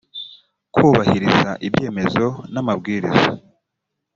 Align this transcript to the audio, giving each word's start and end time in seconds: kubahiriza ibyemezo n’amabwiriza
kubahiriza 0.73 1.51
ibyemezo 1.67 2.25
n’amabwiriza 2.53 3.29